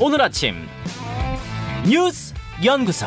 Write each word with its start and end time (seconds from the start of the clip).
오늘 0.00 0.22
아침 0.22 0.54
뉴스 1.84 2.32
연구소 2.64 3.06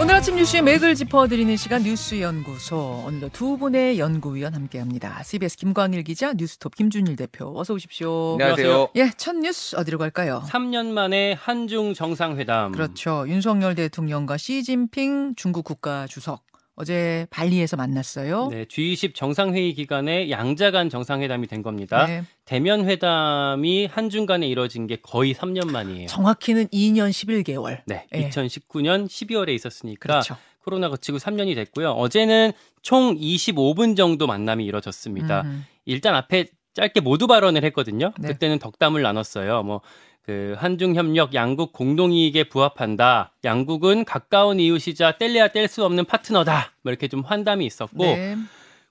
오늘 0.00 0.14
아침 0.14 0.36
뉴스의 0.36 0.62
맥을 0.62 0.94
짚어드리는 0.94 1.56
시간 1.56 1.82
뉴스 1.82 2.20
연구소 2.22 3.02
오늘도 3.06 3.28
두 3.30 3.58
분의 3.58 3.98
연구위원 3.98 4.54
함께합니다. 4.54 5.22
CBS 5.24 5.56
김광일 5.56 6.04
기자, 6.04 6.32
뉴스톱 6.32 6.74
김준일 6.76 7.16
대표 7.16 7.52
어서 7.54 7.74
오십시오. 7.74 8.34
안녕하세요. 8.40 8.88
예, 8.96 9.10
첫 9.18 9.36
뉴스 9.36 9.76
어디로 9.76 9.98
갈까요? 9.98 10.42
3년 10.46 10.86
만에 10.86 11.34
한중 11.34 11.92
정상회담 11.92 12.72
그렇죠. 12.72 13.26
윤석열 13.28 13.74
대통령과 13.74 14.38
시진핑 14.38 15.34
중국 15.36 15.64
국가 15.64 16.06
주석 16.06 16.47
어제 16.80 17.26
발리에서 17.30 17.76
만났어요. 17.76 18.48
네, 18.52 18.64
G20 18.64 19.12
정상회의 19.12 19.74
기간에 19.74 20.30
양자 20.30 20.70
간 20.70 20.88
정상회담이 20.88 21.48
된 21.48 21.62
겁니다. 21.62 22.06
네. 22.06 22.22
대면 22.44 22.88
회담이 22.88 23.86
한중 23.86 24.26
간에 24.26 24.46
이뤄진 24.46 24.86
게 24.86 24.96
거의 25.02 25.34
3년 25.34 25.72
만이에요. 25.72 26.06
정확히는 26.06 26.68
2년 26.68 27.10
11개월. 27.10 27.80
네, 27.86 28.06
예. 28.14 28.28
2019년 28.28 29.06
12월에 29.06 29.48
있었으니까 29.56 30.00
그렇죠. 30.00 30.36
코로나 30.62 30.88
거치고 30.88 31.18
3년이 31.18 31.56
됐고요. 31.56 31.90
어제는 31.90 32.52
총 32.82 33.16
25분 33.16 33.96
정도 33.96 34.28
만남이 34.28 34.64
이뤄졌습니다. 34.64 35.42
음. 35.42 35.66
일단 35.84 36.14
앞에 36.14 36.46
짧게 36.74 37.00
모두 37.00 37.26
발언을 37.26 37.64
했거든요. 37.64 38.12
네. 38.20 38.28
그때는 38.28 38.60
덕담을 38.60 39.02
나눴어요. 39.02 39.64
뭐 39.64 39.80
그 40.28 40.54
한중 40.58 40.94
협력 40.94 41.32
양국 41.32 41.72
공동 41.72 42.12
이익에 42.12 42.44
부합한다. 42.44 43.32
양국은 43.44 44.04
가까운 44.04 44.60
이웃이자 44.60 45.12
뗄래야 45.12 45.48
뗄 45.48 45.68
수 45.68 45.86
없는 45.86 46.04
파트너다. 46.04 46.72
뭐 46.82 46.90
이렇게 46.90 47.08
좀 47.08 47.22
환담이 47.22 47.64
있었고 47.64 48.04
네. 48.04 48.36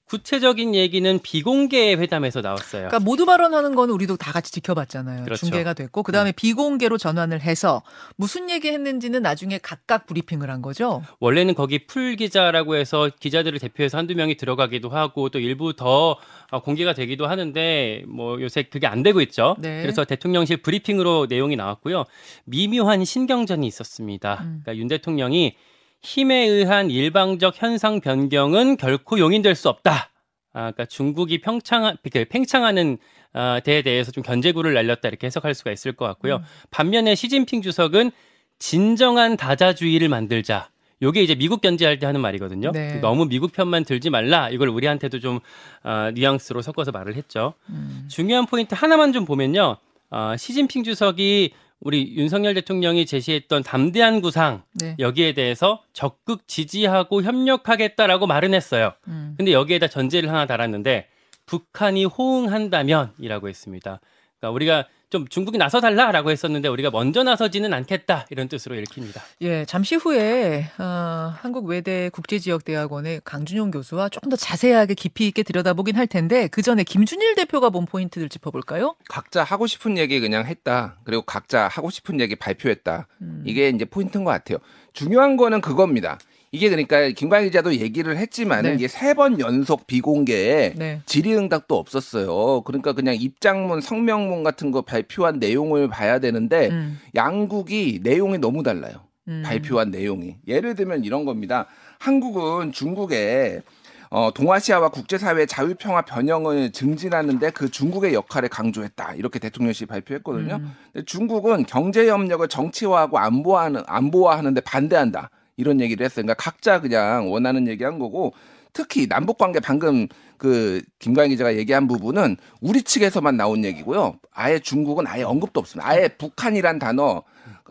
구체적인 0.10 0.74
얘기는 0.74 1.20
비공개 1.20 1.94
회담에서 1.96 2.42
나왔어요. 2.42 2.88
그러니까 2.88 3.00
모두 3.00 3.26
발언하는 3.26 3.76
거는 3.76 3.94
우리도 3.94 4.16
다 4.16 4.32
같이 4.32 4.52
지켜봤잖아요. 4.54 5.26
그렇죠. 5.26 5.46
중계가 5.46 5.74
됐고 5.74 6.04
그다음에 6.04 6.32
비공개로 6.32 6.98
전환을 6.98 7.42
해서 7.42 7.84
무슨 8.16 8.50
얘기했는지는 8.50 9.22
나중에 9.22 9.60
각각 9.62 10.06
브리핑을 10.06 10.50
한 10.50 10.62
거죠. 10.62 11.04
원래는 11.20 11.56
거기 11.56 11.86
풀 11.86 12.16
기자라고 12.16 12.78
해서 12.78 13.10
기자들을 13.20 13.60
대표해서 13.60 13.98
한두 13.98 14.16
명이 14.16 14.38
들어가기도 14.38 14.90
하고 14.90 15.28
또 15.30 15.40
일부 15.40 15.76
더 15.76 16.18
어, 16.52 16.62
공개가 16.62 16.94
되기도 16.94 17.28
하는데 17.28 18.04
뭐 18.08 18.42
요새 18.42 18.64
그게 18.64 18.88
안 18.88 19.04
되고 19.04 19.20
있죠. 19.22 19.58
네. 19.60 19.82
그래서 19.82 20.06
대통령실 20.06 20.58
브리핑으로 20.58 21.28
내용이 21.30 21.58
나왔고요. 21.58 22.06
미묘한 22.46 23.04
신경전이 23.04 23.68
있었습니다. 23.68 24.40
음. 24.42 24.62
그러니까 24.64 24.78
윤 24.78 24.88
대통령이 24.88 25.56
힘에 26.02 26.46
의한 26.46 26.90
일방적 26.90 27.62
현상 27.62 28.00
변경은 28.00 28.78
결코 28.78 29.20
용인될 29.20 29.56
수 29.56 29.70
없다. 29.70 30.10
아, 30.54 30.60
그러니까 30.72 30.86
중국이 30.86 31.42
평창 31.42 31.96
그 32.12 32.26
팽창하는 32.26 32.98
아, 33.34 33.60
데에 33.64 33.82
대해서 33.82 34.12
좀 34.12 34.24
견제구를 34.24 34.74
날렸다 34.74 35.08
이렇게 35.08 35.28
해석할 35.28 35.54
수가 35.54 35.72
있을 35.72 35.92
것 35.94 36.06
같고요. 36.06 36.38
음. 36.38 36.42
반면에 36.72 37.14
시진핑 37.16 37.62
주석은 37.62 38.12
진정한 38.60 39.38
다자주의를 39.38 40.10
만들자. 40.10 40.70
요게 41.04 41.22
이제 41.22 41.36
미국 41.36 41.62
견제할 41.62 42.00
때 42.00 42.08
하는 42.08 42.22
말이거든요. 42.22 42.72
네. 42.72 43.00
너무 43.02 43.26
미국 43.26 43.52
편만 43.52 43.84
들지 43.84 44.10
말라. 44.10 44.50
이걸 44.50 44.70
우리한테도 44.70 45.20
좀 45.20 45.40
아, 45.84 46.12
뉘앙스로 46.12 46.64
섞어서 46.64 46.92
말을 46.92 47.16
했죠. 47.16 47.54
음. 47.70 48.08
중요한 48.10 48.48
포인트 48.48 48.74
하나만 48.74 49.14
좀 49.14 49.26
보면요. 49.26 49.78
아, 50.10 50.36
시진핑 50.38 50.84
주석이 50.84 51.54
우리 51.80 52.16
윤석열 52.16 52.54
대통령이 52.56 53.06
제시했던 53.06 53.64
담대한 53.64 54.22
구상 54.22 54.64
네. 54.74 54.96
여기에 55.00 55.34
대해서 55.34 55.84
적극 55.94 56.48
지지하고 56.48 57.22
협력하겠다라고 57.22 58.26
말은 58.26 58.54
했어요. 58.54 58.94
음. 59.08 59.36
근데 59.38 59.54
여기에다 59.54 59.88
전제를 59.88 60.30
하나 60.30 60.46
달았는데 60.46 61.08
북한이 61.46 62.06
호응한다면이라고 62.06 63.48
했습니다. 63.48 64.00
그러니까 64.40 64.54
우리가 64.54 64.88
좀 65.10 65.28
중국이 65.28 65.58
나서 65.58 65.80
달라라고 65.80 66.32
했었는데 66.32 66.68
우리가 66.68 66.90
먼저 66.92 67.24
나서지는 67.24 67.74
않겠다 67.74 68.26
이런 68.30 68.50
뜻으로 68.50 68.76
읽힙니다. 68.76 69.22
예, 69.42 69.64
잠시 69.66 69.96
후에 69.96 70.70
어, 70.78 71.34
한국 71.38 71.66
외대 71.66 72.10
국제지역대학원의 72.10 73.22
강준용 73.24 73.72
교수와 73.72 74.10
조금 74.10 74.30
더 74.30 74.36
자세하게 74.36 74.96
깊이 74.96 75.28
있게 75.28 75.44
들여다보긴 75.44 75.96
할 75.96 76.08
텐데 76.08 76.48
그 76.50 76.62
전에 76.62 76.84
김준일 76.84 77.36
대표가 77.36 77.70
본 77.70 77.86
포인트들 77.86 78.28
짚어볼까요? 78.28 78.96
각자 79.08 79.44
하고 79.44 79.66
싶은 79.66 79.98
얘기 79.98 80.20
그냥 80.20 80.46
했다. 80.46 80.98
그리고 81.06 81.22
각자 81.22 81.70
하고 81.70 81.90
싶은 81.90 82.20
얘기 82.20 82.36
발표했다. 82.36 83.08
음. 83.22 83.44
이게 83.46 83.70
이제 83.70 83.86
포인트인 83.86 84.26
것 84.26 84.32
같아요. 84.32 84.58
중요한 84.92 85.38
거는 85.38 85.62
그겁니다. 85.62 86.18
이게 86.52 86.70
그러니까 86.70 87.10
김광희 87.10 87.48
기자도 87.48 87.76
얘기를 87.76 88.18
했지만 88.18 88.64
네. 88.64 88.70
은 88.70 88.76
이게 88.76 88.88
세 88.88 89.14
번 89.14 89.40
연속 89.40 89.88
비공개에 89.88 90.74
네. 90.76 91.02
질의응답도 91.06 91.76
없었어요. 91.78 92.62
그러니까 92.62 92.94
그냥 92.94 93.16
입장문, 93.16 93.82
성명문 93.82 94.44
같은 94.44 94.72
거 94.72 94.82
발표한 94.82 95.40
내용을 95.40 95.88
봐야 95.88 96.20
되는데 96.20 96.70
음. 96.70 97.00
양국이 97.16 98.02
내용이 98.04 98.38
너무 98.38 98.64
달라요. 98.64 98.94
음. 99.28 99.44
발표한 99.46 99.92
내용이. 99.92 100.36
예를 100.48 100.76
들면 100.76 101.04
이런 101.04 101.26
겁니다. 101.26 101.66
한국은 102.00 102.72
중국에 102.72 103.62
어, 104.10 104.32
동아시아와 104.34 104.88
국제사회의 104.90 105.48
자유평화 105.48 106.04
변형을 106.04 106.72
증진하는데 106.72 107.50
그 107.50 107.70
중국의 107.70 108.14
역할을 108.14 108.48
강조했다. 108.48 109.16
이렇게 109.16 109.38
대통령실이 109.40 109.88
발표했거든요. 109.88 110.56
음. 110.56 110.72
근데 110.94 111.06
중국은 111.06 111.66
경제협력을 111.66 112.48
정치화하고 112.48 113.18
안보화하는, 113.20 113.84
안보화하는데 113.86 114.62
반대한다. 114.62 115.30
이런 115.58 115.82
얘기를 115.82 116.06
했어요. 116.06 116.24
그러니까 116.24 116.36
각자 116.36 116.80
그냥 116.80 117.32
원하는 117.32 117.68
얘기 117.68 117.84
한 117.84 118.00
거고 118.00 118.34
특히 118.74 119.08
남북 119.08 119.40
관계 119.40 119.60
방금 119.60 120.08
그 120.38 120.82
김광희 121.00 121.30
기자가 121.30 121.56
얘기한 121.58 121.88
부분은 121.88 122.38
우리 122.62 122.84
측에서만 122.84 123.36
나온 123.36 123.66
얘기고요. 123.66 124.20
아예 124.32 124.60
중국은 124.60 125.08
아예 125.08 125.24
언급도 125.24 125.60
없습니다. 125.60 125.90
아예 125.90 126.08
북한이란 126.08 126.78
단어, 126.78 127.24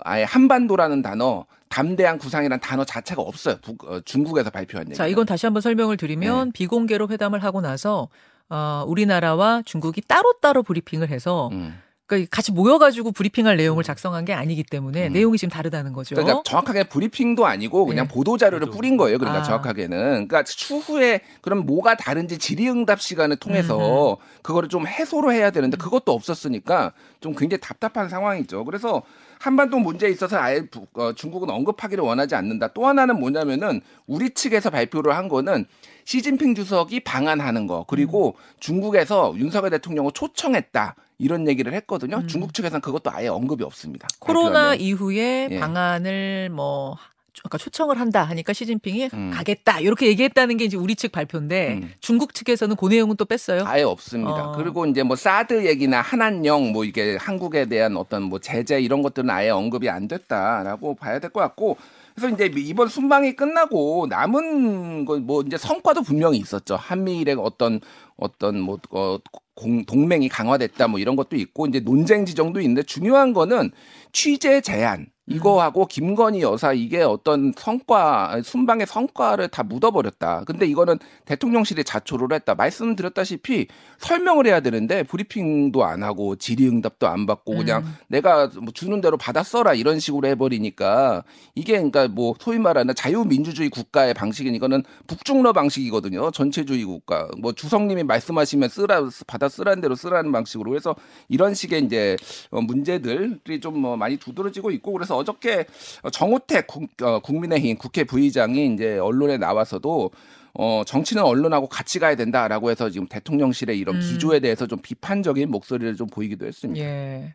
아예 0.02 0.24
한반도라는 0.24 1.02
단어, 1.02 1.46
담대한 1.68 2.18
구상이란 2.18 2.58
단어 2.58 2.84
자체가 2.84 3.22
없어요. 3.22 3.56
북, 3.62 3.84
어, 3.84 4.00
중국에서 4.00 4.50
발표한 4.50 4.88
얘기. 4.88 4.96
자, 4.96 5.06
이건 5.06 5.26
다시 5.26 5.46
한번 5.46 5.60
설명을 5.60 5.96
드리면 5.96 6.50
비공개로 6.52 7.08
회담을 7.08 7.44
하고 7.44 7.60
나서 7.60 8.08
어, 8.48 8.84
우리나라와 8.86 9.62
중국이 9.64 10.00
따로따로 10.00 10.64
브리핑을 10.64 11.08
해서 11.10 11.50
음. 11.52 11.78
그러니까 12.06 12.28
같이 12.30 12.52
모여가지고 12.52 13.10
브리핑할 13.10 13.56
내용을 13.56 13.82
작성한 13.82 14.24
게 14.24 14.32
아니기 14.32 14.62
때문에 14.62 15.08
음. 15.08 15.12
내용이 15.12 15.38
지금 15.38 15.50
다르다는 15.50 15.92
거죠. 15.92 16.14
그러니까 16.14 16.42
정확하게 16.44 16.84
브리핑도 16.84 17.44
아니고 17.46 17.84
그냥 17.86 18.06
네. 18.06 18.14
보도 18.14 18.36
자료를 18.38 18.66
보도. 18.66 18.76
뿌린 18.76 18.96
거예요. 18.96 19.18
그러니까 19.18 19.40
아. 19.40 19.44
정확하게는 19.44 19.98
그러니까 20.28 20.44
추후에 20.44 21.20
그럼 21.40 21.66
뭐가 21.66 21.96
다른지 21.96 22.38
질의응답 22.38 23.00
시간을 23.00 23.36
통해서 23.36 24.18
그거를 24.42 24.68
좀 24.68 24.86
해소를 24.86 25.32
해야 25.32 25.50
되는데 25.50 25.76
그것도 25.76 26.12
없었으니까 26.12 26.92
좀 27.20 27.34
굉장히 27.34 27.60
답답한 27.60 28.08
상황이죠. 28.08 28.64
그래서 28.64 29.02
한반도 29.40 29.78
문제에 29.78 30.08
있어서 30.10 30.38
아예 30.38 30.64
북- 30.66 30.96
어, 30.98 31.12
중국은 31.12 31.50
언급하기를 31.50 32.02
원하지 32.02 32.36
않는다. 32.36 32.68
또 32.68 32.86
하나는 32.86 33.18
뭐냐면은 33.18 33.80
우리 34.06 34.30
측에서 34.30 34.70
발표를 34.70 35.14
한 35.16 35.28
거는 35.28 35.66
시진핑 36.04 36.54
주석이 36.54 37.00
방한하는 37.00 37.66
거 37.66 37.84
그리고 37.88 38.36
중국에서 38.60 39.34
윤석열 39.36 39.70
대통령을 39.70 40.12
초청했다 40.14 40.94
이런 41.18 41.48
얘기를 41.48 41.72
했거든요. 41.74 42.16
음. 42.18 42.28
중국 42.28 42.52
측에서는 42.54 42.80
그것도 42.80 43.10
아예 43.10 43.28
언급이 43.28 43.64
없습니다. 43.64 44.06
코로나 44.18 44.50
발표하면. 44.52 44.80
이후에 44.80 45.48
예. 45.50 45.58
방안을 45.60 46.50
뭐 46.50 46.96
아까 47.44 47.58
초청을 47.58 48.00
한다 48.00 48.24
하니까 48.24 48.52
시진핑이 48.54 49.10
음. 49.12 49.30
가겠다 49.32 49.78
이렇게 49.80 50.06
얘기했다는 50.08 50.56
게 50.56 50.64
이제 50.64 50.76
우리 50.76 50.96
측 50.96 51.12
발표인데 51.12 51.74
음. 51.74 51.92
중국 52.00 52.34
측에서는 52.34 52.76
그 52.76 52.86
내용은 52.88 53.16
또 53.16 53.24
뺐어요. 53.24 53.64
아예 53.66 53.82
없습니다. 53.82 54.50
어. 54.50 54.52
그리고 54.56 54.84
이제 54.86 55.02
뭐 55.02 55.16
사드 55.16 55.66
얘기나 55.66 56.00
한한령 56.00 56.72
뭐 56.72 56.84
이게 56.84 57.16
한국에 57.20 57.66
대한 57.66 57.96
어떤 57.96 58.22
뭐 58.24 58.38
제재 58.38 58.80
이런 58.80 59.02
것들은 59.02 59.28
아예 59.30 59.50
언급이 59.50 59.88
안 59.90 60.08
됐다라고 60.08 60.94
봐야 60.96 61.18
될 61.18 61.30
것 61.30 61.40
같고 61.40 61.76
그래서 62.14 62.34
이제 62.34 62.50
이번 62.56 62.88
순방이 62.88 63.36
끝나고 63.36 64.06
남은 64.08 65.04
거 65.04 65.18
뭐 65.18 65.42
이제 65.42 65.58
성과도 65.58 66.02
분명히 66.02 66.38
있었죠. 66.38 66.76
한미일의 66.76 67.36
어떤 67.38 67.80
어떤 68.16 68.58
뭐 68.60 68.78
어, 68.90 69.18
공, 69.56 69.84
동맹이 69.84 70.28
강화됐다 70.28 70.86
뭐 70.86 71.00
이런 71.00 71.16
것도 71.16 71.34
있고 71.34 71.66
이제 71.66 71.80
논쟁 71.80 72.24
지정도 72.24 72.60
있는데 72.60 72.82
중요한 72.84 73.32
거는 73.32 73.72
취재 74.12 74.60
제한 74.60 75.08
이거하고 75.26 75.86
김건희 75.86 76.42
여사 76.42 76.72
이게 76.72 77.02
어떤 77.02 77.52
성과 77.56 78.40
순방의 78.42 78.86
성과를 78.86 79.48
다 79.48 79.62
묻어버렸다. 79.62 80.42
근데 80.46 80.66
이거는 80.66 80.98
대통령실이 81.24 81.84
자초를 81.84 82.34
했다. 82.34 82.54
말씀드렸다시피 82.54 83.68
설명을 83.98 84.46
해야 84.46 84.60
되는데 84.60 85.02
브리핑도 85.04 85.84
안 85.84 86.02
하고 86.02 86.36
질의응답도 86.36 87.06
안 87.06 87.26
받고 87.26 87.56
그냥 87.56 87.84
음. 87.84 87.94
내가 88.08 88.48
뭐 88.60 88.72
주는 88.72 89.00
대로 89.00 89.16
받아 89.16 89.42
써라 89.42 89.74
이런 89.74 90.00
식으로 90.00 90.26
해버리니까 90.28 91.22
이게 91.54 91.74
그러니까 91.74 92.08
뭐 92.08 92.34
소위 92.38 92.58
말하는 92.58 92.94
자유민주주의 92.94 93.68
국가의 93.70 94.14
방식인 94.14 94.54
이거는 94.54 94.82
북중러 95.06 95.52
방식이거든요. 95.52 96.30
전체주의 96.32 96.84
국가. 96.84 97.28
뭐 97.38 97.52
주성님이 97.52 98.02
말씀하시면 98.04 98.68
쓰라 98.68 99.08
받아 99.26 99.48
쓰라는 99.48 99.80
대로 99.80 99.94
쓰라는 99.94 100.32
방식으로 100.32 100.74
해서 100.74 100.96
이런 101.28 101.54
식의 101.54 101.84
이제 101.84 102.16
어, 102.50 102.60
문제들이 102.60 103.60
좀 103.60 103.76
뭐 103.76 103.96
많이 103.96 104.16
두드러지고 104.16 104.70
있고 104.72 104.92
그래서 104.92 105.15
어저께 105.16 105.66
정우택 106.12 106.66
국, 106.66 106.88
어, 107.02 107.20
국민의힘 107.20 107.76
국회 107.78 108.04
부의장이 108.04 108.72
이제 108.74 108.98
언론에 108.98 109.38
나와서도 109.38 110.10
어 110.58 110.82
정치는 110.86 111.22
언론하고 111.22 111.68
같이 111.68 111.98
가야 111.98 112.16
된다라고 112.16 112.70
해서 112.70 112.88
지금 112.88 113.06
대통령실의 113.08 113.78
이런 113.78 113.96
음. 113.96 114.00
기조에 114.00 114.40
대해서 114.40 114.66
좀 114.66 114.78
비판적인 114.80 115.50
목소리를 115.50 115.96
좀 115.96 116.06
보이기도 116.06 116.46
했습니다. 116.46 116.82
예. 116.84 117.34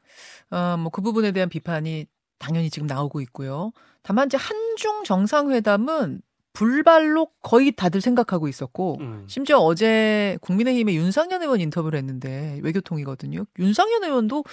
어, 0.50 0.78
뭐 0.78 0.89
그 0.92 1.01
부분에 1.01 1.31
대한 1.31 1.48
비판이 1.48 2.07
당연히 2.39 2.69
지금 2.72 2.88
나오고 2.88 3.22
있고요. 3.22 3.72
다만 4.01 4.25
이제 4.25 4.38
한중 4.38 5.04
정상회담은 5.04 6.22
불발로 6.53 7.27
거의 7.42 7.71
다들 7.71 8.01
생각하고 8.01 8.48
있었고 8.48 8.98
음. 9.00 9.24
심지어 9.27 9.57
어제 9.57 10.38
국민의힘의 10.42 10.95
윤상현 10.95 11.42
의원 11.42 11.62
인터뷰를 11.62 11.98
했는데 11.98 12.59
외교통이거든요. 12.63 13.45
윤상현 13.57 14.03
의원도 14.03 14.44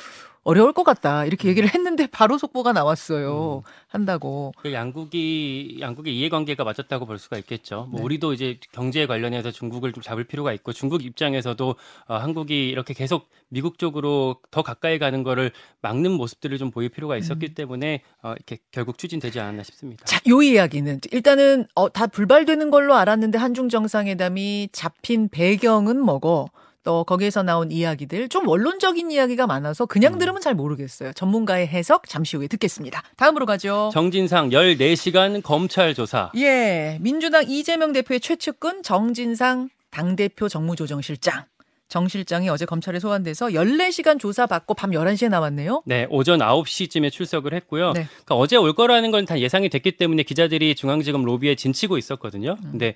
어려울 0.44 0.72
것 0.72 0.84
같다 0.84 1.24
이렇게 1.26 1.48
얘기를 1.48 1.68
했는데 1.74 2.06
바로 2.06 2.38
속보가 2.38 2.72
나왔어요. 2.72 3.62
한다고. 3.88 4.52
그 4.58 4.72
양국이 4.72 5.78
양국의 5.80 6.16
이해관계가 6.16 6.62
맞았다고 6.62 7.06
볼 7.06 7.18
수가 7.18 7.38
있겠죠. 7.38 7.88
뭐 7.90 8.00
네. 8.00 8.04
우리도 8.04 8.34
이제 8.34 8.58
경제 8.72 9.06
관련해서 9.06 9.50
중국을 9.50 9.92
좀 9.92 10.02
잡을 10.02 10.24
필요가 10.24 10.52
있고 10.52 10.72
중국 10.72 11.04
입장에서도 11.04 11.74
어, 12.06 12.14
한국이 12.14 12.68
이렇게 12.68 12.92
계속 12.92 13.28
미국 13.48 13.78
쪽으로 13.78 14.36
더 14.50 14.62
가까이 14.62 14.98
가는 14.98 15.22
거를 15.22 15.50
막는 15.80 16.12
모습들을 16.12 16.58
좀 16.58 16.70
보일 16.70 16.90
필요가 16.90 17.16
있었기 17.16 17.54
때문에 17.54 18.02
어, 18.22 18.32
이렇게 18.32 18.58
결국 18.70 18.98
추진되지 18.98 19.40
않았나 19.40 19.62
싶습니다. 19.62 20.04
자, 20.04 20.20
요 20.28 20.42
이야기는 20.42 21.00
일단은 21.10 21.66
어, 21.74 21.88
다 21.88 22.06
불발되는 22.06 22.70
걸로 22.70 22.94
알았는데 22.94 23.38
한중 23.38 23.70
정상회담이 23.70 24.68
잡힌 24.72 25.28
배경은 25.30 25.98
뭐고 25.98 26.50
또 26.88 27.04
거기에서 27.04 27.42
나온 27.42 27.70
이야기들 27.70 28.30
좀 28.30 28.48
원론적인 28.48 29.10
이야기가 29.10 29.46
많아서 29.46 29.84
그냥 29.84 30.14
음. 30.14 30.18
들으면 30.18 30.40
잘 30.40 30.54
모르겠어요. 30.54 31.12
전문가의 31.12 31.66
해석 31.68 32.08
잠시 32.08 32.38
후에 32.38 32.46
듣겠습니다. 32.48 33.02
다음으로 33.18 33.44
가죠. 33.44 33.90
정진상 33.92 34.48
14시간 34.48 35.42
검찰 35.42 35.92
조사. 35.92 36.32
예, 36.34 36.96
민주당 37.02 37.44
이재명 37.46 37.92
대표의 37.92 38.20
최측근 38.20 38.82
정진상 38.82 39.68
당대표 39.90 40.48
정무조정실장. 40.48 41.44
정 41.88 42.08
실장이 42.08 42.48
어제 42.48 42.64
검찰에 42.64 42.98
소환돼서 43.00 43.48
14시간 43.48 44.18
조사받고 44.18 44.72
밤 44.72 44.92
11시에 44.92 45.28
나왔네요. 45.28 45.82
네, 45.84 46.06
오전 46.08 46.38
9시쯤에 46.40 47.12
출석을 47.12 47.52
했고요. 47.52 47.92
네. 47.92 48.06
그러니까 48.10 48.34
어제 48.36 48.56
올 48.56 48.72
거라는 48.72 49.10
건 49.10 49.26
다 49.26 49.38
예상이 49.38 49.68
됐기 49.68 49.98
때문에 49.98 50.22
기자들이 50.22 50.74
중앙지검 50.74 51.22
로비에 51.22 51.54
진치고 51.54 51.98
있었거든요. 51.98 52.56
근데 52.62 52.94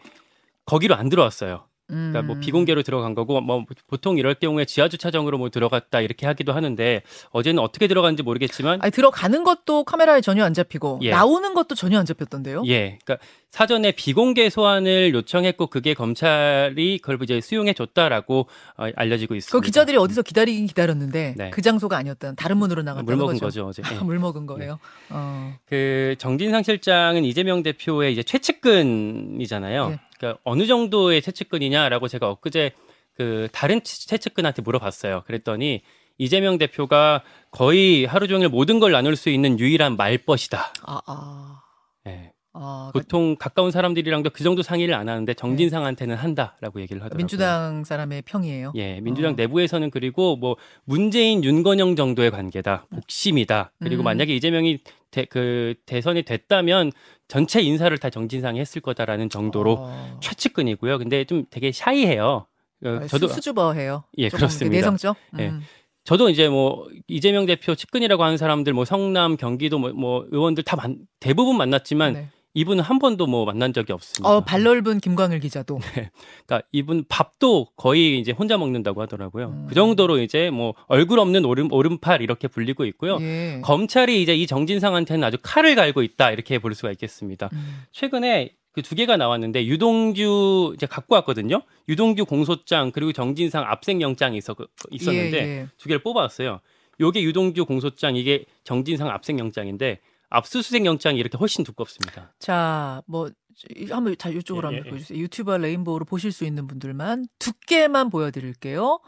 거기로 0.65 0.95
안 0.95 1.11
들어왔어요. 1.11 1.67
그러니까 1.93 2.23
뭐 2.23 2.37
음. 2.37 2.41
비공개로 2.41 2.83
들어간 2.83 3.15
거고 3.15 3.41
뭐 3.43 3.65
보통 3.87 4.17
이럴 4.17 4.35
경우에 4.35 4.65
지하 4.65 4.89
주차장으로 4.89 5.37
뭐 5.37 5.51
들어갔다 5.51 6.01
이렇게 6.01 6.27
하기도 6.27 6.55
하는데 6.55 7.03
어제는 7.31 7.63
어떻게 7.63 7.87
들어갔는지 7.87 8.23
모르겠지만 8.23 8.81
아니, 8.81 8.91
들어가는 8.91 9.45
것도 9.45 9.85
카메라에 9.85 10.23
전혀 10.23 10.43
안 10.45 10.55
잡히고 10.55 11.01
예. 11.03 11.11
나오는 11.11 11.53
것도 11.53 11.75
전혀 11.75 11.99
안 11.99 12.07
잡혔던데요. 12.07 12.63
예, 12.67 12.99
그러니까 13.05 13.19
사전에 13.51 13.93
비공개 13.93 14.49
소환을 14.49 15.13
요청했고 15.13 15.67
그게 15.67 15.93
검찰이 15.93 16.99
그걸 16.99 17.23
이제 17.23 17.43
수용해 17.43 17.75
줬다라고 17.75 18.47
어, 18.79 18.87
알려지고 18.97 19.35
있습니다. 19.35 19.59
그 19.59 19.65
기자들이 19.65 19.99
어디서 19.99 20.23
기다리긴 20.23 20.67
기다렸는데 20.67 21.35
네. 21.37 21.51
그 21.51 21.61
장소가 21.61 21.99
아니었던 21.99 22.37
다른 22.37 22.57
문으로 22.57 22.83
나갔다는 22.83 23.05
물 23.05 23.17
먹은 23.17 23.35
거죠. 23.35 23.67
거죠 23.67 23.83
어제. 23.83 23.83
예. 23.95 23.99
물 24.03 24.19
먹은 24.19 24.47
거예요. 24.47 24.79
어. 25.11 25.55
그 25.67 26.15
정진상 26.17 26.63
실장은 26.63 27.25
이재명 27.27 27.63
대표의 27.63 28.13
이제 28.15 28.23
최측근이잖아요. 28.23 29.91
예. 29.93 30.12
그러니까 30.23 30.41
어느 30.45 30.67
정도의 30.67 31.21
최측근이냐라고 31.21 32.07
제가 32.07 32.31
엊그제 32.31 32.71
그 33.17 33.49
다른 33.53 33.83
최- 33.83 34.07
최측근한테 34.07 34.63
물어봤어요. 34.63 35.25
그랬더니 35.27 35.83
이재명 36.17 36.59
대표가 36.59 37.23
거의 37.51 38.05
하루 38.05 38.29
종일 38.29 38.49
모든 38.49 38.79
걸 38.79 38.93
나눌 38.93 39.17
수 39.17 39.29
있는 39.31 39.59
유일한 39.59 39.97
말벗이다. 39.97 40.73
아, 40.87 41.01
아. 41.07 41.61
예. 42.07 42.33
아, 42.55 42.91
그러니까 42.93 42.93
보통 42.93 43.37
가까운 43.37 43.71
사람들이랑도 43.71 44.31
그 44.31 44.45
정도 44.45 44.63
상의를 44.63 44.95
안 44.95 45.09
하는데 45.09 45.33
정진상한테는 45.35 46.17
한다라고 46.17 46.81
얘기를 46.83 47.01
하더라고요. 47.03 47.17
민주당 47.17 47.83
사람의 47.83 48.23
평이에요. 48.23 48.73
예, 48.77 49.01
민주당 49.01 49.33
어. 49.33 49.35
내부에서는 49.37 49.91
그리고 49.91 50.37
뭐 50.37 50.57
문재인 50.85 51.43
윤건영 51.43 51.97
정도의 51.97 52.31
관계다, 52.31 52.87
복심이다. 52.91 53.73
그리고 53.81 54.03
음. 54.03 54.05
만약에 54.05 54.35
이재명이 54.37 54.79
대, 55.13 55.27
그 55.27 55.75
대선이 55.87 56.25
됐다면 56.25 56.91
전체 57.29 57.61
인사를 57.61 57.97
다 57.99 58.11
정진상이 58.11 58.59
했을 58.59 58.81
거다라는 58.81 59.29
정도로 59.29 59.77
어. 59.79 60.19
최측근이고요. 60.21 60.99
근데 60.99 61.25
좀 61.25 61.45
되게 61.51 61.71
샤이해요. 61.71 62.47
어, 62.85 62.89
아, 62.89 63.07
저도 63.07 63.29
수, 63.29 63.35
수줍어해요. 63.35 64.03
예, 64.19 64.29
그렇습니다. 64.29 64.75
내성적. 64.75 65.17
예. 65.39 65.49
음. 65.51 65.63
저도 66.05 66.31
이제 66.31 66.49
뭐 66.49 66.89
이재명 67.07 67.47
대표 67.47 67.77
측근이라고 67.77 68.25
하는 68.25 68.37
사람들 68.37 68.73
뭐 68.73 68.85
성남, 68.85 69.37
경기도 69.37 69.79
뭐, 69.79 69.93
뭐 69.93 70.27
의원들 70.31 70.65
다 70.65 70.75
만, 70.75 70.99
대부분 71.21 71.57
만났지만 71.57 72.13
네. 72.15 72.29
이분은 72.55 72.85
한 72.85 72.99
번도 72.99 73.27
뭐 73.27 73.45
만난 73.45 73.73
적이 73.73 73.93
없습니다. 73.95 74.29
어, 74.29 74.41
발 74.41 74.63
넓은 74.63 75.01
김광일 75.01 75.41
기자도. 75.41 75.79
그러니까 76.47 76.69
이분 76.71 77.05
밥도 77.09 77.69
거의 77.77 78.19
이제 78.19 78.33
혼자 78.33 78.59
먹는다고 78.59 79.01
하더라고요. 79.03 79.49
음. 79.49 79.67
그 79.69 79.75
정도로 79.75 80.19
이제 80.19 80.51
뭐 80.51 80.75
얼굴 80.87 81.19
없는 81.19 81.45
오른 81.45 81.73
오른팔 81.73 82.21
이렇게 82.21 82.49
불리고 82.49 82.85
있고요. 82.87 83.19
예. 83.21 83.61
검찰이 83.63 84.21
이제 84.23 84.35
이 84.35 84.47
정진상한테는 84.47 85.25
아주 85.25 85.39
칼을 85.43 85.75
갈고 85.75 86.03
있다 86.03 86.31
이렇게 86.31 86.59
볼 86.59 86.75
수가 86.75 86.91
있겠습니다. 86.93 87.49
음. 87.53 87.85
최근에 87.91 88.55
그두 88.73 88.95
개가 88.95 89.17
나왔는데 89.17 89.67
유동규 89.67 90.73
이제 90.75 90.87
갖고 90.87 91.15
왔거든요. 91.17 91.63
유동규 91.89 92.27
공소장 92.27 92.91
그리고 92.91 93.13
정진상 93.13 93.65
압생 93.67 94.01
영장이 94.01 94.37
있었, 94.37 94.57
있었는데 94.91 95.39
예, 95.39 95.43
예. 95.43 95.67
두 95.79 95.89
개를 95.89 96.03
뽑아왔어요. 96.03 96.61
요게 97.01 97.23
유동규 97.23 97.65
공소장 97.65 98.17
이게 98.17 98.45
정진상 98.65 99.09
압생 99.09 99.39
영장인데 99.39 100.01
압수수색 100.37 100.85
영장이 100.85 101.19
이렇게 101.19 101.37
훨씬 101.39 101.65
두껍습니다. 101.65 102.33
자, 102.39 103.03
뭐 103.07 103.31
이- 103.77 103.91
한번 103.91 104.17
자 104.19 104.29
이쪽으로 104.31 104.69
예, 104.69 104.73
예, 104.73 104.77
한번 104.77 104.87
예. 104.87 104.91
보여주세요. 104.91 105.19
유튜버 105.19 105.59
레인보우로 105.59 106.05
보실 106.07 106.33
수 106.33 106.45
있는 106.45 106.67
분들만 106.67 107.27
두께만 107.39 108.11
보여드릴게요. 108.11 109.01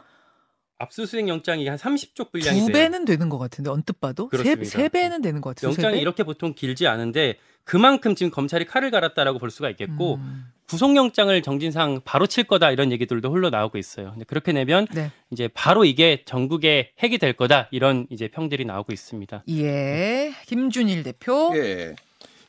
압수수색 0.77 1.27
영장이 1.27 1.67
한 1.67 1.77
30쪽 1.77 2.31
분량이 2.31 2.59
두 2.59 2.65
돼요. 2.67 2.73
배는 2.73 3.05
되는 3.05 3.29
것 3.29 3.37
같은데 3.37 3.69
언뜻 3.69 3.99
봐도 3.99 4.29
세, 4.31 4.37
그렇습니다. 4.37 4.69
세 4.69 4.89
배는 4.89 5.21
되는 5.21 5.41
것 5.41 5.55
같아요. 5.55 5.71
영장이 5.71 5.99
이렇게 5.99 6.23
보통 6.23 6.53
길지 6.53 6.85
않은데 6.87 7.39
그만큼 7.63 8.13
지금 8.13 8.29
검찰이 8.29 8.65
칼을 8.65 8.91
갈았다라고 8.91 9.39
볼 9.39 9.49
수가 9.51 9.69
있겠고 9.71 10.15
음. 10.15 10.45
구속영장을 10.67 11.41
정진상 11.41 12.01
바로 12.05 12.27
칠 12.27 12.43
거다 12.43 12.71
이런 12.71 12.91
얘기들도 12.91 13.31
흘러 13.31 13.49
나오고 13.49 13.77
있어요. 13.77 14.11
근데 14.11 14.25
그렇게 14.25 14.51
내면 14.51 14.87
네. 14.93 15.11
이제 15.31 15.47
바로 15.53 15.85
이게 15.85 16.23
전국의 16.25 16.91
핵이 17.01 17.17
될 17.17 17.33
거다 17.33 17.67
이런 17.71 18.07
이제 18.09 18.27
평들이 18.27 18.65
나오고 18.65 18.91
있습니다. 18.93 19.43
예. 19.49 20.33
김준일 20.47 21.03
대표. 21.03 21.51
예. 21.55 21.95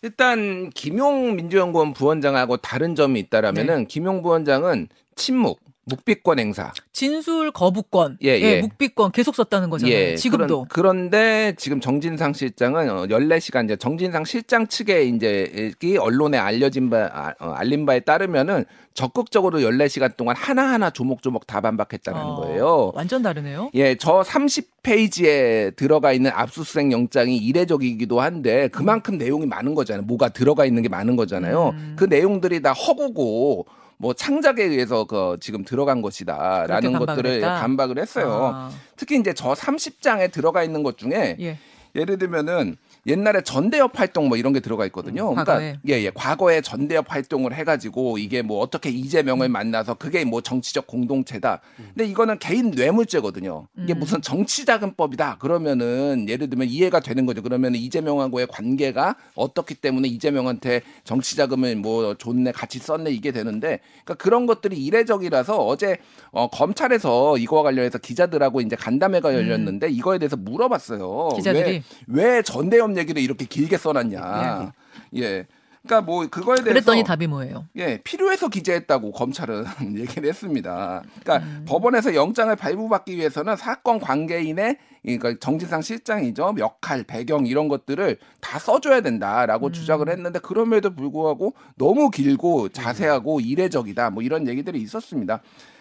일단 0.03 0.71
김용 0.71 1.37
민주연구원 1.37 1.93
부원장하고 1.93 2.59
다른 2.59 2.95
점이 2.95 3.19
있다라면은 3.21 3.79
네. 3.79 3.85
김용 3.87 4.23
부원장은 4.23 4.89
침묵, 5.17 5.61
묵비권 5.87 6.41
행사. 6.41 6.73
진술 6.93 7.53
거부권. 7.53 8.19
예, 8.25 8.41
예. 8.41 8.61
묵비권 8.61 9.13
계속 9.13 9.37
썼다는 9.37 9.71
거잖아요. 9.71 10.17
지금도. 10.17 10.67
그런, 10.69 11.11
데 11.11 11.55
지금 11.57 11.81
정진상 11.81 12.33
실장은 12.33 12.91
어, 12.91 13.07
14시간 13.07 13.65
이제 13.65 13.77
정진상 13.77 14.25
실장 14.25 14.67
측에 14.67 15.05
이제 15.05 15.73
이 15.83 15.97
언론에 15.97 16.39
알려진 16.39 16.91
바 16.91 17.09
아, 17.13 17.35
어, 17.39 17.53
알린 17.53 17.87
바에 17.87 18.01
따르면은 18.01 18.65
적극적으로 18.95 19.61
14시간 19.61 20.17
동안 20.17 20.35
하나하나 20.37 20.91
조목조목 20.91 21.47
다 21.47 21.61
반박했다는 21.61 22.21
어, 22.21 22.35
거예요. 22.41 22.93
완전 22.95 23.23
다르네요. 23.23 23.71
예, 23.75 23.95
저 23.95 24.23
30페이지에 24.23 25.77
들어가 25.77 26.13
있는 26.13 26.33
압수수색 26.35 26.91
영장이 26.91 27.37
이례적이기도 27.37 28.21
한데 28.21 28.69
그만큼 28.69 29.19
내용이 29.19 29.47
많은 29.47 29.77
거잖아요. 29.77 30.05
뭐가 30.07 30.31
들어가 30.31 30.65
있는 30.65 30.83
게 30.83 30.89
많은 30.89 31.15
거잖아요. 31.15 31.75
음. 31.75 31.95
그 31.97 32.05
내용들이 32.05 32.63
다 32.63 32.73
허구고 32.73 33.67
뭐 33.99 34.13
창작에 34.13 34.63
의해서 34.63 35.05
그 35.05 35.37
지금 35.41 35.65
들어간 35.65 36.03
것이다라는 36.03 36.93
것들을 36.99 37.07
반박을 37.07 37.27
했다? 37.27 37.61
반박을 37.61 37.99
했어요. 37.99 38.51
아, 38.55 38.71
특히 38.97 39.19
이제 39.19 39.33
저 39.33 39.53
30장에 39.53 40.31
들어가 40.33 40.63
있는 40.63 40.83
것 40.83 40.99
중에 40.99 41.37
예. 41.41 41.59
예를 41.95 42.19
들면은 42.19 42.77
옛날에 43.07 43.41
전대협 43.43 43.99
활동 43.99 44.29
뭐 44.29 44.37
이런 44.37 44.53
게 44.53 44.61
들어가 44.61 44.85
있거든요. 44.87 45.31
음, 45.31 45.35
그러니까 45.35 45.53
과거에. 45.55 45.79
예, 45.89 45.93
예. 46.03 46.11
과거에 46.13 46.61
전대협 46.61 47.07
활동을 47.09 47.55
해 47.55 47.63
가지고 47.63 48.19
이게 48.19 48.43
뭐 48.43 48.61
어떻게 48.61 48.89
음. 48.89 48.97
이재명을 48.97 49.49
만나서 49.49 49.95
그게 49.95 50.25
뭐 50.25 50.41
정치적 50.41 50.87
공동체다. 50.87 51.61
근데 51.77 52.05
이거는 52.07 52.39
개인 52.39 52.71
뇌물죄거든요. 52.73 53.69
이게 53.79 53.95
음. 53.95 54.01
무슨 54.01 54.21
정치자금법이다. 54.23 55.39
그러면은 55.39 56.27
예를 56.29 56.51
들면 56.51 56.69
이해가 56.69 57.01
되는 57.01 57.27
거죠. 57.27 57.43
그러면 57.43 57.75
이재명하고의 57.75 58.49
관계가 58.49 59.17
어떻기 59.35 59.75
때문에 59.75 60.09
이재명한테 60.09 60.83
정치자금을 61.05 61.77
뭐 61.77 62.15
줬네 62.15 62.53
같이 62.53 62.79
썼네 62.79 63.11
이게 63.13 63.31
되는데 63.31 63.81
그러니까 64.05 64.15
그런 64.15 64.47
것들이 64.47 64.77
이례적이라서 64.85 65.65
어제 65.65 65.99
어, 66.33 66.49
검찰에서 66.49 67.39
이거와 67.39 67.63
관련해서 67.63 67.99
기자들하고 67.99 68.61
이제 68.61 68.75
간담회가 68.75 69.33
열렸는데 69.33 69.91
이거에 69.91 70.19
대해서 70.19 70.37
물어봤어요. 70.37 71.29
음. 71.33 71.37
기자들이? 71.37 71.83
왜, 72.09 72.25
왜 72.37 72.43
전대협 72.43 72.96
얘기를 72.97 73.21
이렇게 73.23 73.45
길게 73.45 73.77
써놨냐. 73.79 74.73
예. 75.17 75.47
그러니까 75.83 76.05
뭐 76.05 76.27
그거에 76.27 76.57
대해서 76.57 76.71
그랬더니 76.73 77.05
답이 77.05 77.29
뭐예요? 77.29 77.67
예, 77.77 78.01
필요해서 78.03 78.49
기재했다고 78.49 79.13
검찰은 79.13 79.65
얘기를 79.97 80.29
했습니다. 80.29 81.03
그러니까 81.23 81.47
음. 81.47 81.65
법원에서 81.69 82.17
영장을 82.17 82.55
발부받기 82.57 83.17
위해서는 83.17 83.55
사건 83.57 84.01
관계인의 84.01 84.79
그러니까 85.05 85.35
정진상 85.39 85.83
실장이죠 85.83 86.57
역할, 86.59 87.05
배경 87.05 87.47
이런 87.47 87.69
것들을 87.69 88.17
다 88.41 88.59
써줘야 88.59 89.01
된다라고 89.01 89.69
음. 89.69 89.73
주장을 89.73 90.09
했는데 90.09 90.41
그럼에도 90.41 90.93
불구하고 90.93 91.55
너무 91.77 92.11
길고 92.11 92.69
자세하고 92.71 93.39
이례적이다 93.39 94.11
뭐 94.11 94.25
이런 94.25 94.49
얘기들이 94.49 94.81
있었습니다. 94.81 95.41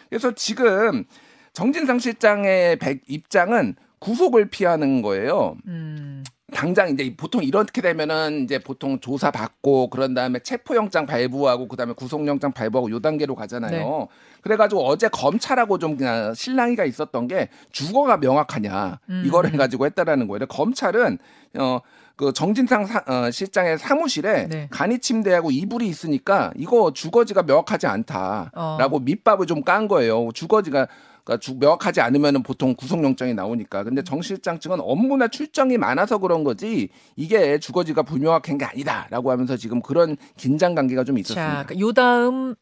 그래서 0.10 0.32
지금 0.36 1.06
정진상 1.54 1.98
실장의 1.98 2.78
백- 2.78 3.02
입장은 3.08 3.76
구속을 4.10 4.50
피하는 4.50 5.02
거예요. 5.02 5.56
음. 5.68 6.24
당장 6.54 6.90
이제 6.90 7.14
보통 7.18 7.44
이렇게 7.44 7.82
되면은 7.82 8.44
이제 8.44 8.60
보통 8.60 9.00
조사 9.00 9.32
받고 9.32 9.90
그런 9.90 10.14
다음에 10.14 10.38
체포영장 10.40 11.08
발부하고 11.08 11.68
그 11.68 11.76
다음에 11.76 11.94
구속영장 11.94 12.52
발부하고 12.52 12.92
요 12.92 13.00
단계로 13.00 13.34
가잖아요. 13.36 13.72
네. 13.72 14.08
그래가지고 14.42 14.86
어제 14.86 15.08
검찰하고 15.10 15.80
좀 15.80 15.98
그냥 15.98 16.34
실랑이가 16.36 16.86
있었던 16.86 17.28
게 17.28 17.50
주거가 17.72 18.18
명확하냐 18.18 19.00
음. 19.10 19.24
이거를 19.26 19.54
가지고 19.58 19.88
했다라는 19.88 20.28
거예요. 20.28 20.46
검찰은 20.48 21.18
어. 21.58 21.80
그 22.18 22.32
정진상 22.32 22.86
사- 22.86 23.04
어, 23.08 23.30
실장의 23.30 23.78
사무실에 23.78 24.48
네. 24.48 24.68
간이 24.72 25.00
침대하고 25.00 25.52
이불이 25.52 25.86
있으니까 25.86 26.54
이거 26.56 26.94
주거지가 26.94 27.44
명확하지 27.44 27.88
않다라고 27.88 28.96
어. 28.96 29.00
밑밥을 29.02 29.46
좀 29.48 29.64
깐 29.66 29.90
거예요. 29.90 30.30
주거지가 30.34 30.88
그러니까 31.26 31.42
주- 31.42 31.56
명확하지 31.56 32.00
않으면은 32.02 32.44
보통 32.44 32.76
구속영장이 32.76 33.34
나오니까. 33.34 33.84
근데 33.84 34.04
정 34.04 34.22
실장 34.22 34.60
측은 34.60 34.78
업무나 34.80 35.28
출정이 35.28 35.78
많아서 35.78 36.20
그런 36.20 36.44
거지 36.44 36.90
이게 37.16 37.60
주거지가 37.60 38.04
불명확한 38.04 38.58
게 38.60 38.66
아니다라고 38.66 39.32
하면서 39.32 39.58
지금 39.58 39.82
그런 39.82 40.16
긴장 40.38 40.76
관계가 40.76 41.04
좀 41.04 41.16
자, 41.16 41.20
있었습니다. 41.20 41.64
그러니까 41.66 41.80
요 41.80 41.92
다음 41.92 42.56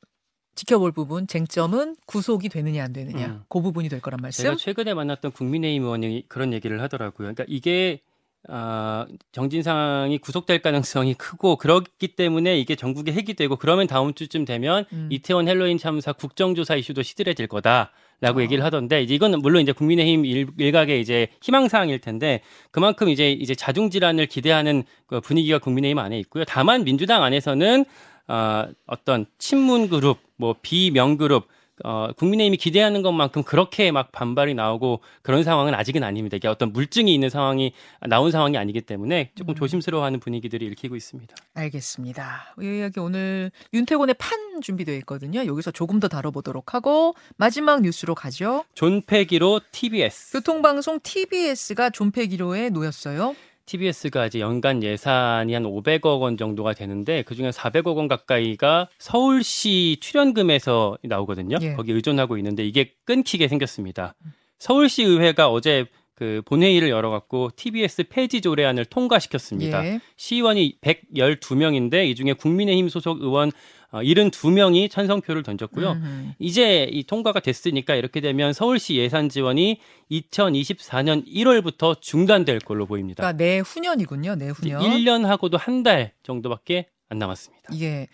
지켜볼 0.56 0.92
부분 0.94 1.28
쟁점은 1.28 1.96
구속이 2.06 2.48
되느냐 2.50 2.84
안 2.84 2.94
되느냐 2.94 3.26
음. 3.26 3.42
그 3.50 3.60
부분이 3.62 3.90
될 3.90 4.00
거란 4.02 4.20
말씀. 4.22 4.44
제가 4.44 4.56
최근에 4.56 4.94
만났던 4.94 5.32
국민의힘 5.32 5.84
의원이 5.84 6.26
그런 6.30 6.54
얘기를 6.54 6.82
하더라고요. 6.82 7.34
그러니까 7.34 7.44
이게 7.48 8.02
아, 8.50 9.06
정진상이 9.32 10.18
구속될 10.20 10.62
가능성이 10.62 11.14
크고 11.14 11.56
그렇기 11.56 12.16
때문에 12.16 12.58
이게 12.60 12.76
전국에 12.76 13.14
핵이 13.14 13.36
되고 13.36 13.56
그러면 13.56 13.88
다음 13.88 14.14
주쯤 14.14 14.46
되면 14.46 14.86
음. 14.92 15.08
이태원 15.12 15.48
헬로윈 15.48 15.78
참사 15.78 16.12
국정조사 16.14 16.76
이슈도 16.76 17.04
시들해질 17.04 17.48
거다 17.48 17.92
라고 18.24 18.40
어. 18.40 18.42
얘기를 18.42 18.64
하던데 18.64 19.04
이제 19.04 19.14
이건 19.14 19.38
물론 19.42 19.62
이제 19.62 19.74
국민의힘 19.74 20.24
일, 20.24 20.48
일각의 20.58 21.02
이제 21.02 21.28
희망 21.42 21.68
사항일 21.68 22.00
텐데 22.00 22.40
그만큼 22.72 23.10
이제 23.10 23.34
이제 23.34 23.54
자중 23.54 23.90
질환을 23.90 24.28
기대하는 24.28 24.84
그 25.08 25.20
분위기가 25.20 25.60
국민의힘 25.60 26.00
안에 26.00 26.18
있고요. 26.20 26.46
다만 26.46 26.86
민주당 26.86 27.22
안에서는 27.24 27.84
어, 28.30 28.66
어떤 28.88 29.26
친문 29.40 29.90
그룹, 29.90 30.20
뭐 30.38 30.56
비명 30.62 31.18
그룹 31.18 31.48
어, 31.84 32.10
국민의힘이 32.18 32.58
기대하는 32.58 33.02
것만큼 33.02 33.44
그렇게 33.44 33.92
막 33.92 34.12
반발이 34.12 34.54
나오고 34.54 35.02
그런 35.22 35.44
상황은 35.44 35.76
아직은 35.76 36.04
아닙니다. 36.04 36.38
이게 36.38 36.48
어떤 36.48 36.72
물증이 36.72 37.14
있는 37.14 37.30
상황이 37.30 37.74
나온 38.08 38.32
상황이 38.32 38.58
아니기 38.58 38.82
때문에 38.82 39.32
조금 39.36 39.54
음. 39.54 39.56
조심스러워하는 39.56 40.20
분위기들이 40.20 40.66
읽히고 40.68 40.96
있습니다. 40.96 41.36
알겠습니다. 41.54 42.56
이 42.62 42.78
이야기 42.78 43.00
오늘 43.00 43.52
윤태곤의 43.74 44.16
판 44.18 44.62
준비되어 44.62 44.96
있거든요. 44.98 45.46
여기서 45.46 45.72
조금 45.72 46.00
더 46.00 46.08
다뤄보도록 46.08 46.74
하고 46.74 47.16
마지막 47.38 47.82
뉴스로 47.82 48.16
가죠. 48.16 48.64
존폐기로 48.74 49.62
TBS. 49.72 50.34
교통방송 50.34 51.00
TBS가 51.04 51.90
존폐기로에 51.90 52.70
놓였어요. 52.70 53.36
TBS가 53.66 54.28
이제 54.28 54.40
연간 54.40 54.84
예산이 54.84 55.54
한 55.54 55.64
500억 55.64 56.22
원 56.22 56.38
정도가 56.38 56.74
되는데 56.74 57.22
그중에 57.24 57.50
400억 57.50 57.96
원 57.96 58.08
가까이가 58.08 58.90
서울시 59.00 59.98
출연금에서 60.02 60.98
나오거든요. 61.04 61.58
예. 61.62 61.74
거기 61.74 61.92
의존하고 61.92 62.38
있는데 62.38 62.66
이게 62.66 62.94
끊기게 63.06 63.48
생겼습니다. 63.48 64.16
서울시 64.60 65.04
의회가 65.04 65.50
어제 65.50 65.86
그 66.16 66.42
본회의를 66.46 66.90
열어갖고 66.90 67.52
TBS 67.56 68.04
폐지 68.10 68.42
조례안을 68.42 68.86
통과시켰습니다. 68.86 69.86
예. 69.86 70.00
시의원이 70.16 70.78
112명인데 70.82 72.08
이 72.08 72.16
중에 72.16 72.34
국민의힘 72.34 72.88
소속 72.88 73.22
의원 73.22 73.52
어, 73.94 74.02
72명이 74.02 74.90
찬성표를 74.90 75.44
던졌고요. 75.44 75.92
음흠. 75.92 76.32
이제 76.40 76.90
이 76.92 77.04
통과가 77.04 77.40
됐으니까 77.42 77.94
이렇게 77.94 78.22
되면 78.22 78.52
서울시 78.52 78.96
예산 78.96 79.30
지원이 79.30 79.80
2024년 80.12 81.26
1월부터 81.28 82.02
중단될 82.02 82.60
걸로 82.60 82.86
보입니다. 82.88 83.22
그러니까 83.22 83.44
내후년이군요. 83.44 84.36
내후년. 84.36 84.82
1년 84.82 85.24
하고도 85.24 85.58
한 85.58 85.84
달 85.84 86.14
정도밖에 86.24 86.88
안 87.10 87.20
남았습니다. 87.20 87.78
예. 87.82 88.08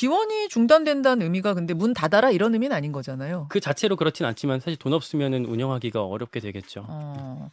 지원이 0.00 0.50
중단된다는 0.50 1.22
의미가 1.22 1.54
근데 1.54 1.72
문 1.72 1.94
닫아라 1.94 2.30
이런 2.30 2.52
의미는 2.52 2.76
아닌 2.76 2.92
거잖아요. 2.92 3.46
그 3.48 3.60
자체로 3.60 3.96
그렇진 3.96 4.26
않지만 4.26 4.60
사실 4.60 4.76
돈 4.76 4.92
없으면은 4.92 5.46
운영하기가 5.46 6.04
어렵게 6.04 6.40
되겠죠. 6.40 6.84
어. 6.86 7.50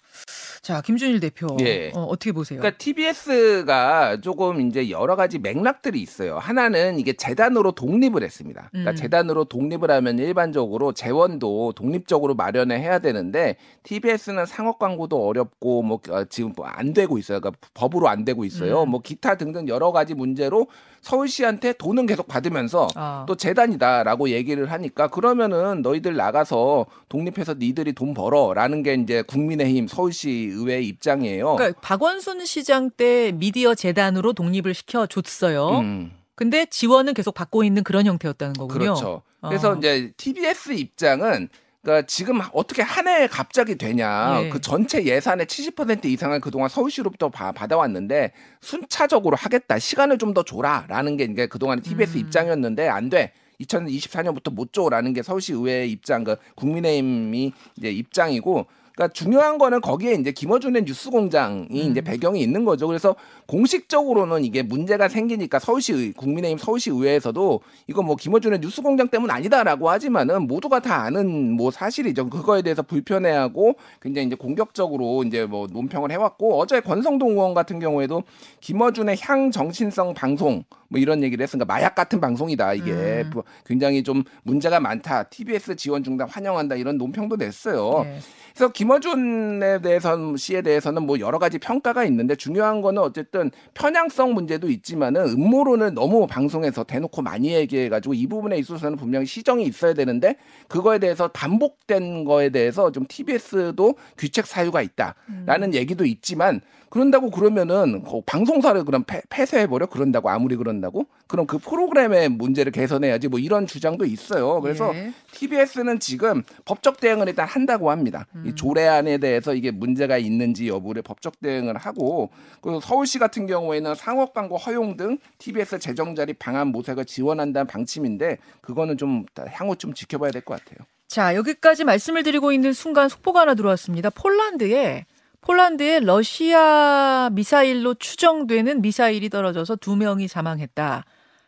자, 0.62 0.81
김준일 0.81 1.21
대표. 1.21 1.55
예. 1.62 1.91
어, 1.93 2.03
어떻게 2.03 2.33
보세요? 2.33 2.59
그러니까 2.59 2.77
TBS가 2.77 4.19
조금 4.19 4.59
이제 4.59 4.89
여러 4.89 5.15
가지 5.15 5.39
맥락들이 5.39 6.01
있어요. 6.01 6.38
하나는 6.38 7.00
이게 7.00 7.13
재단으로 7.13 7.71
독립을 7.71 8.23
했습니다. 8.23 8.67
그러니까 8.71 8.91
음. 8.91 8.95
재단으로 8.95 9.45
독립을 9.45 9.89
하면 9.91 10.19
일반적으로 10.19 10.91
재원도 10.93 11.73
독립적으로 11.77 12.35
마련을 12.35 12.77
해야 12.77 13.00
되는데 13.00 13.55
TBS는 13.83 14.45
상업 14.45 14.79
광고도 14.79 15.25
어렵고 15.27 15.81
뭐 15.81 16.01
어, 16.09 16.25
지금 16.25 16.51
뭐 16.53 16.65
안 16.65 16.93
되고 16.93 17.17
있어요. 17.17 17.39
그러니까 17.39 17.59
법으로 17.73 18.09
안 18.09 18.25
되고 18.25 18.43
있어요. 18.43 18.83
음. 18.83 18.89
뭐 18.89 19.01
기타 19.01 19.35
등등 19.35 19.67
여러 19.69 19.91
가지 19.93 20.13
문제로 20.13 20.67
서울시한테 21.01 21.73
돈은 21.73 22.05
계속 22.05 22.27
받으면서 22.33 22.87
아. 22.95 23.25
또 23.27 23.35
재단이다라고 23.35 24.29
얘기를 24.29 24.71
하니까 24.71 25.07
그러면은 25.07 25.81
너희들 25.81 26.15
나가서 26.15 26.87
독립해서 27.09 27.55
니들이 27.59 27.93
돈 27.93 28.13
벌어라는 28.13 28.81
게 28.81 28.95
이제 28.95 29.21
국민의힘 29.21 29.87
서울시 29.87 30.49
의회의 30.51 30.87
입장이에요. 30.87 31.55
그러니까 31.55 31.79
박원순 31.81 32.45
시장 32.45 32.89
때 32.89 33.31
미디어 33.33 33.75
재단으로 33.75 34.33
독립을 34.33 34.73
시켜 34.73 35.05
줬어요. 35.05 35.79
음. 35.79 36.11
근데 36.35 36.65
지원은 36.65 37.13
계속 37.13 37.35
받고 37.35 37.63
있는 37.63 37.83
그런 37.83 38.07
형태였다는 38.07 38.53
거군요. 38.53 38.79
그렇죠. 38.79 39.21
그래서 39.41 39.71
어. 39.71 39.75
이제 39.75 40.11
TBS 40.17 40.73
입장은 40.73 41.49
그러니까 41.83 42.07
지금 42.07 42.39
어떻게 42.53 42.81
한 42.81 43.07
해에 43.07 43.27
갑자기 43.27 43.77
되냐. 43.77 44.41
예. 44.45 44.49
그 44.49 44.61
전체 44.61 45.03
예산의 45.03 45.45
70% 45.47 46.05
이상을 46.05 46.39
그동안 46.39 46.69
서울시로부터 46.69 47.29
바- 47.29 47.51
받아왔는데 47.51 48.31
순차적으로 48.61 49.35
하겠다. 49.35 49.77
시간을 49.77 50.17
좀 50.17 50.33
더 50.33 50.41
줘라라는 50.43 51.17
게 51.17 51.25
이게 51.25 51.45
그동안 51.45 51.81
TBS 51.81 52.17
음. 52.17 52.21
입장이었는데 52.21 52.87
안 52.87 53.09
돼. 53.09 53.33
2024년부터 53.61 54.51
못 54.51 54.73
줘라는 54.73 55.13
게 55.13 55.21
서울시 55.21 55.53
의회의 55.53 55.91
입장, 55.91 56.23
그 56.23 56.35
국민의힘이 56.55 57.53
이제 57.77 57.91
입장이고 57.91 58.65
그러니까 58.95 59.12
중요한 59.13 59.57
거는 59.57 59.81
거기에 59.81 60.13
이제 60.13 60.31
김어준의 60.31 60.83
뉴스공장이 60.83 61.67
음. 61.71 61.91
이제 61.91 62.01
배경이 62.01 62.39
있는 62.41 62.63
거죠. 62.63 62.85
그래서 62.88 63.15
공식적으로는 63.47 64.45
이게 64.45 64.62
문제가 64.62 65.07
생기니까 65.07 65.57
서울시 65.57 65.93
의- 65.93 66.13
국민의힘 66.13 66.57
서울시 66.59 66.91
의회에서도 66.91 67.62
이거 67.88 68.03
뭐 68.03 68.15
김어준의 68.15 68.59
뉴스공장 68.59 69.07
때문 69.07 69.31
아니다라고 69.31 69.89
하지만은 69.89 70.45
모두가 70.47 70.79
다 70.79 71.01
아는 71.03 71.53
뭐 71.53 71.71
사실이죠. 71.71 72.29
그거에 72.29 72.62
대해서 72.62 72.83
불편해하고 72.83 73.75
굉장히 74.01 74.27
이제 74.27 74.35
공격적으로 74.35 75.23
이제 75.23 75.45
뭐 75.45 75.65
논평을 75.71 76.12
해왔고 76.12 76.59
어제 76.59 76.79
권성동 76.79 77.31
의원 77.31 77.53
같은 77.55 77.79
경우에도 77.79 78.23
김어준의 78.62 79.17
향 79.21 79.50
정신성 79.50 80.13
방송 80.13 80.63
뭐 80.89 81.00
이런 81.00 81.23
얘기를 81.23 81.41
했으니까 81.41 81.65
마약 81.65 81.95
같은 81.95 82.21
방송이다 82.21 82.73
이게 82.75 82.91
음. 82.91 83.29
뭐 83.33 83.43
굉장히 83.65 84.03
좀 84.03 84.23
문제가 84.43 84.79
많다. 84.79 85.23
TBS 85.23 85.75
지원 85.77 86.03
중단 86.03 86.29
환영한다 86.29 86.75
이런 86.75 86.97
논평도 87.00 87.38
냈어요. 87.38 88.03
예. 88.05 88.19
그래서 88.55 88.72
김어준에 88.72 89.81
대해서는 89.81 90.38
씨에 90.38 90.62
대해서는 90.62 91.03
뭐 91.03 91.19
여러 91.19 91.39
가지 91.39 91.57
평가가 91.57 92.05
있는데 92.05 92.36
중요한 92.36 92.81
거는 92.81 93.01
어쨌든 93.01 93.50
편향성 93.74 94.33
문제도 94.33 94.69
있지만은 94.69 95.24
음모론을 95.29 95.95
너무 95.95 96.27
방송에서 96.27 96.83
대놓고 96.83 97.24
많이 97.24 97.53
얘기해가지고 97.53 98.13
이 98.13 98.27
부분에 98.27 98.57
있어서는 98.57 98.98
분명히 98.98 99.25
시정이 99.25 99.63
있어야 99.65 99.93
되는데 99.93 100.36
그거에 100.67 101.00
대해서 101.00 101.27
반복된 101.29 102.25
거에 102.25 102.50
대해서 102.50 102.91
좀 102.91 103.05
TBS도 103.07 103.95
귀책 104.19 104.45
사유가 104.45 104.83
있다라는 104.83 105.74
얘기도 105.74 106.05
있지만 106.05 106.62
그런다고 106.93 107.31
그러면은 107.31 108.03
그 108.03 108.21
방송사를 108.23 108.85
그럼 108.85 109.03
폐, 109.03 109.19
폐쇄해버려 109.27 109.88
그런다고 109.88 110.29
아무리 110.29 110.55
그런다고 110.55 111.07
그럼 111.25 111.47
그 111.47 111.57
프로그램의 111.57 112.29
문제를 112.29 112.71
개선해야지 112.71 113.29
뭐 113.29 113.39
이런 113.39 113.65
주장도 113.65 114.05
있어요. 114.05 114.62
그래서 114.62 114.93
예. 114.93 115.12
TBS는 115.31 116.00
지금 116.00 116.43
법적 116.65 117.00
대응을 117.00 117.29
일단 117.29 117.47
한다고 117.47 117.89
합니다. 117.89 118.27
음. 118.35 118.43
이 118.45 118.53
조례안에 118.53 119.17
대해서 119.17 119.55
이게 119.55 119.71
문제가 119.71 120.19
있는지 120.19 120.67
여부를 120.67 121.01
법적 121.01 121.41
대응을 121.41 121.77
하고 121.77 122.29
그리고 122.62 122.79
서울시 122.79 123.17
같은 123.17 123.47
경우에는 123.47 123.95
상업 123.95 124.35
광고 124.35 124.57
허용 124.57 124.95
등 124.95 125.17
TBS 125.39 125.79
재정 125.79 126.13
자립 126.13 126.38
방안 126.38 126.67
모색을 126.67 127.05
지원한다는 127.05 127.65
방침인데 127.65 128.38
그거는 128.62 129.00
좀 129.00 129.25
향후 129.50 129.75
좀 129.75 129.95
지켜봐야 129.95 130.29
될 130.29 130.43
것 130.43 130.59
같아요. 130.63 130.85
자, 131.07 131.33
여기까지 131.33 131.85
말씀을 131.85 132.21
드리고 132.21 132.51
있는 132.51 132.71
순간 132.73 133.09
속보가 133.09 133.41
하나 133.41 133.55
들어왔습니다. 133.55 134.12
폴란드에 134.12 135.05
폴란드에 135.43 136.00
러시아 136.00 137.29
미사일로 137.33 137.95
추정되는 137.95 138.81
미사일이 138.81 139.29
떨어져서 139.29 139.75
두 139.75 139.95
명이 139.95 140.27
사망했다. 140.27 141.05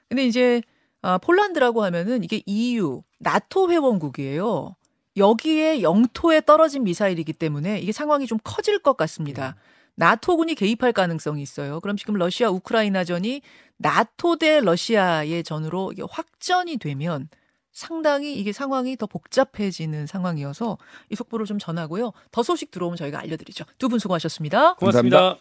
근데 0.09 0.25
이제 0.25 0.61
아, 1.01 1.17
폴란드라고 1.17 1.83
하면은 1.85 2.23
이게 2.23 2.41
EU, 2.45 3.03
나토 3.19 3.71
회원국이에요. 3.71 4.75
여기에 5.17 5.81
영토에 5.81 6.41
떨어진 6.41 6.83
미사일이기 6.83 7.31
때문에 7.31 7.79
이게 7.79 7.91
상황이 7.93 8.27
좀 8.27 8.37
커질 8.43 8.79
것 8.79 8.97
같습니다. 8.97 9.55
나토군이 9.95 10.55
개입할 10.55 10.91
가능성이 10.91 11.41
있어요. 11.41 11.79
그럼 11.79 11.95
지금 11.95 12.15
러시아 12.15 12.49
우크라이나전이 12.49 13.41
나토 13.77 14.37
대 14.37 14.59
러시아의 14.59 15.43
전으로 15.43 15.93
확전이 16.09 16.77
되면 16.77 17.29
상당히 17.75 18.33
이게 18.39 18.53
상황이 18.53 18.95
더 18.95 19.05
복잡해지는 19.05 20.07
상황이어서 20.07 20.77
이 21.11 21.15
속보를 21.15 21.45
좀 21.45 21.59
전하고요. 21.59 22.13
더 22.31 22.41
소식 22.41 22.71
들어오면 22.71 22.95
저희가 22.97 23.19
알려드리죠. 23.19 23.65
두 23.77 23.89
분 23.89 23.99
수고하셨습니다. 23.99 24.75
고맙습니다. 24.75 25.37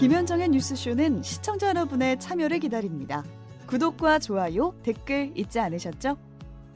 김현정의 0.00 0.48
뉴스쇼는 0.50 1.22
시청자 1.22 1.68
여러분의 1.68 2.18
참여를 2.18 2.58
기다립니다. 2.60 3.24
구독과 3.66 4.18
좋아요, 4.20 4.74
댓글 4.82 5.32
잊지 5.34 5.58
않으셨죠? 5.60 6.16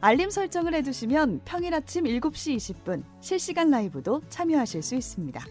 알림 0.01 0.31
설정을 0.31 0.75
해두시면 0.75 1.43
평일 1.45 1.75
아침 1.75 2.05
7시 2.05 2.57
20분 2.57 3.03
실시간 3.21 3.71
라이브도 3.71 4.23
참여하실 4.31 4.83
수 4.83 4.95
있습니다. 4.95 5.45